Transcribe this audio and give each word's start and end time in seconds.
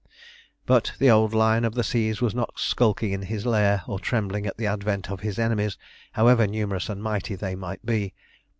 But 0.65 0.93
the 0.97 1.11
old 1.11 1.31
Lion 1.35 1.63
of 1.63 1.75
the 1.75 1.83
Seas 1.83 2.21
was 2.21 2.33
not 2.33 2.57
skulking 2.57 3.11
in 3.11 3.21
his 3.21 3.45
lair, 3.45 3.83
or 3.85 3.99
trembling 3.99 4.47
at 4.47 4.57
the 4.57 4.65
advent 4.65 5.11
of 5.11 5.19
his 5.19 5.37
enemies, 5.37 5.77
however 6.13 6.47
numerous 6.47 6.89
and 6.89 7.03
mighty 7.03 7.35
they 7.35 7.53
might 7.53 7.85
be. 7.85 8.15